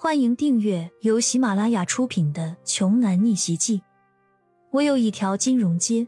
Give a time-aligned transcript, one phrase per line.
[0.00, 3.78] 欢迎订阅由喜马拉雅出品的《穷男逆袭记》。
[4.70, 6.06] 我有一条金融街。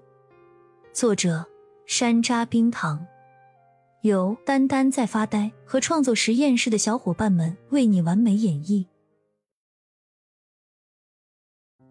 [0.93, 1.45] 作者：
[1.87, 3.05] 山楂冰糖，
[4.03, 8.87] 由丹丹在发呆和创作实验室的小伙伴们为你完美演绎。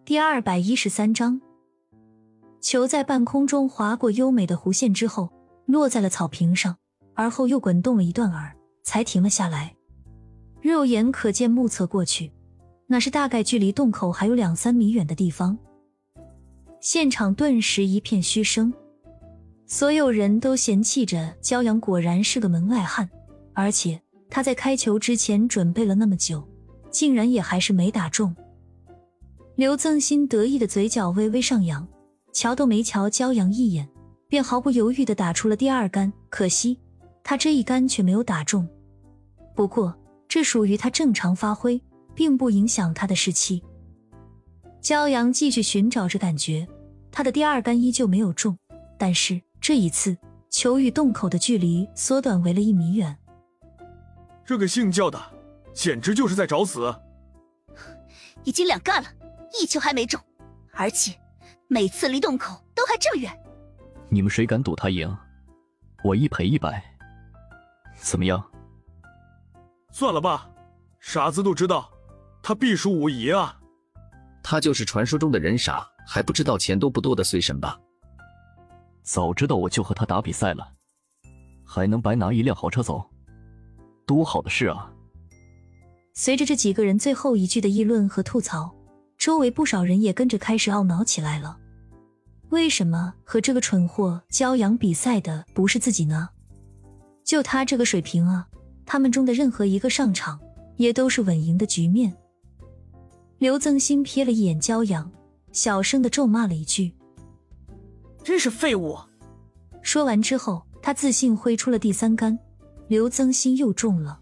[0.05, 1.41] 第二百一十三章，
[2.61, 5.29] 球在半空中划过优美的弧线之后，
[5.66, 6.77] 落在了草坪上，
[7.13, 9.75] 而后又滚动了一段儿，才停了下来。
[10.70, 12.31] 肉眼可见，目测过去，
[12.88, 15.57] 那是大概距离洞口还有两三米远的地方。
[16.79, 18.74] 现场顿时一片嘘声，
[19.65, 23.10] 所有人都嫌弃着焦阳，果然是个门外汉，
[23.54, 26.47] 而且他在开球之前准备了那么久，
[26.89, 28.36] 竟然也还是没打中。
[29.55, 31.86] 刘增新得意的嘴角微微上扬，
[32.31, 33.89] 瞧都没瞧焦阳一眼，
[34.30, 36.80] 便毫不犹豫的打出了第二杆，可惜
[37.23, 38.66] 他这一杆却没有打中。
[39.53, 39.94] 不过。
[40.30, 41.81] 这属于他正常发挥，
[42.14, 43.64] 并不影响他的士气。
[44.80, 46.67] 骄阳继续寻找着感觉，
[47.11, 48.55] 他的第二杆依旧没有中，
[48.97, 50.16] 但是这一次
[50.52, 53.17] 球与洞口的距离缩短为了一米远。
[54.45, 55.19] 这个姓焦的，
[55.73, 56.94] 简直就是在找死！
[58.44, 59.09] 已经两杆了，
[59.59, 60.22] 一球还没中，
[60.73, 61.11] 而且
[61.67, 63.35] 每次离洞口都还这么远。
[64.09, 65.11] 你们谁敢赌他赢？
[66.03, 66.83] 我一赔一百，
[68.00, 68.44] 怎么样？
[69.91, 70.49] 算了吧，
[70.99, 71.89] 傻子都知道，
[72.41, 73.59] 他必输无疑啊！
[74.43, 77.79] 他就是传说中的人傻，还不知道钱多不多的随神吧？
[79.03, 80.67] 早知道我就和他打比赛了，
[81.65, 83.03] 还能白拿一辆豪车走，
[84.05, 84.91] 多好的事啊！
[86.13, 88.75] 随着这几个人最后一句的议论和吐槽，
[89.17, 91.57] 周围不少人也跟着开始懊恼起来了。
[92.49, 96.29] 为什么和这个蠢货骄阳比赛的不是自己呢？
[97.23, 98.47] 就他这个水平啊！
[98.91, 100.39] 他们中的任何一个上场，
[100.77, 102.11] 也都是稳赢的局面。
[103.37, 105.11] 刘增新瞥了一眼骄阳，
[105.51, 106.91] 小声的咒骂了一句
[108.25, 108.97] ：“真是废物。”
[109.83, 112.35] 说完之后，他自信挥出了第三杆，
[112.88, 114.19] 刘增新又中了。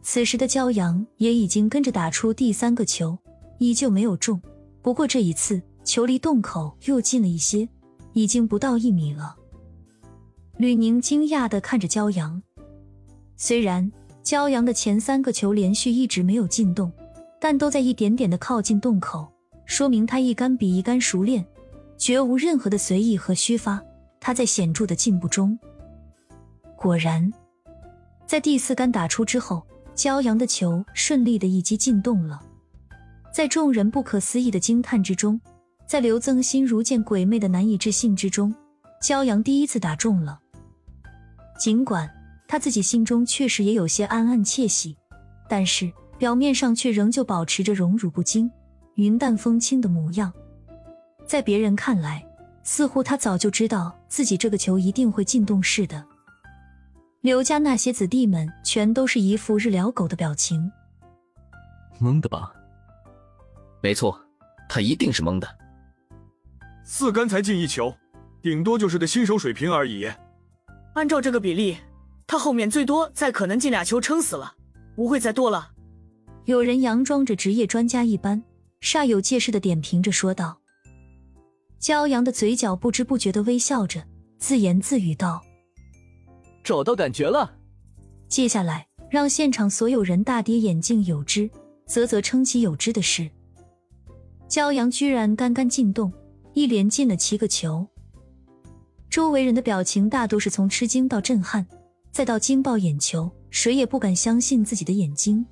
[0.00, 3.18] 此时的骄阳也已经跟着打出第三个球，
[3.58, 4.40] 依旧没有中。
[4.80, 7.68] 不过这一次，球离洞口又近了一些，
[8.14, 9.36] 已经不到一米了。
[10.56, 12.42] 吕宁惊讶的看着骄阳。
[13.36, 13.90] 虽然
[14.22, 16.90] 骄阳的前三个球连续一直没有进洞，
[17.40, 19.30] 但都在一点点的靠近洞口，
[19.66, 21.44] 说明他一杆比一杆熟练，
[21.98, 23.82] 绝无任何的随意和虚发。
[24.20, 25.58] 他在显著的进步中。
[26.76, 27.30] 果然，
[28.26, 29.62] 在第四杆打出之后，
[29.94, 32.40] 骄阳的球顺利的一击进洞了。
[33.32, 35.38] 在众人不可思议的惊叹之中，
[35.86, 38.54] 在刘增新如见鬼魅的难以置信之中，
[39.02, 40.40] 骄阳第一次打中了。
[41.58, 42.08] 尽管。
[42.54, 44.96] 他自己心中确实也有些暗暗窃喜，
[45.48, 48.48] 但是表面上却仍旧保持着荣辱不惊、
[48.94, 50.32] 云淡风轻的模样。
[51.26, 52.24] 在别人看来，
[52.62, 56.06] 似乎他早就知道自己这个球一定会进洞似的。
[57.22, 60.70] 刘家那些子弟们全都是一副日了狗的表情，
[62.00, 62.54] 懵的吧？
[63.82, 64.16] 没错，
[64.68, 65.58] 他一定是懵的。
[66.84, 67.92] 四杆才进一球，
[68.40, 70.08] 顶多就是个新手水平而已。
[70.92, 71.76] 按照这个比例。
[72.26, 74.54] 他后面最多再可能进俩球撑死了，
[74.96, 75.72] 不会再多了。
[76.46, 78.42] 有人佯装着职业专家一般，
[78.80, 80.58] 煞有介事的点评着说道。
[81.80, 84.02] 骄阳的嘴角不知不觉的微笑着，
[84.38, 85.42] 自言自语道
[86.64, 87.56] ：“找到感觉了。”
[88.28, 91.48] 接下来，让现场所有人大跌眼镜有之，
[91.86, 93.30] 啧啧称奇有之的是，
[94.48, 96.10] 骄阳居然干干进洞，
[96.54, 97.86] 一连进了七个球。
[99.10, 101.66] 周围人的表情大多是从吃惊到震撼。
[102.14, 105.44] 再到惊爆眼球，谁也不敢相信自己的眼睛。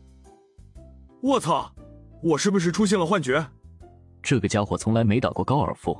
[1.21, 1.69] 我操！
[2.23, 3.45] 我是不是出现了幻觉？
[4.23, 5.99] 这个家伙从来没打过高尔夫，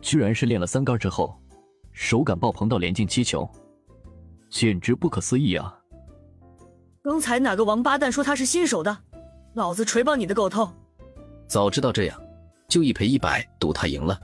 [0.00, 1.36] 居然是练了三杆之后，
[1.90, 3.50] 手感爆棚到连进七球，
[4.48, 5.76] 简直不可思议啊！
[7.02, 8.96] 刚才哪个王八蛋说他是新手的？
[9.54, 10.72] 老子锤爆你的狗头！
[11.48, 12.16] 早知道这样，
[12.68, 14.16] 就一赔一百赌他赢了。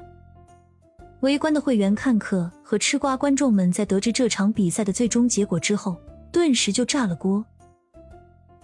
[1.21, 6.01] 围观的会员、看客和吃瓜观众们在得知这场比赛的最终结果之后，
[6.33, 7.45] 顿时就炸了锅。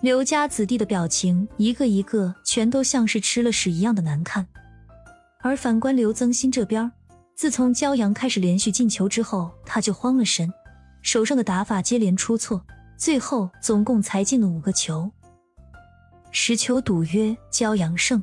[0.00, 4.46] 刘家子弟的表情，一个一个全都像是吃了屎一样的难看。
[5.42, 6.90] 而反观刘增新这边，
[7.34, 10.50] 自从骄阳开始连续进球之后，他就慌了神，
[11.02, 12.64] 手上的打法接连出错，
[12.96, 15.10] 最后总共才进了五个球。
[16.30, 18.22] 十球赌约骄阳胜。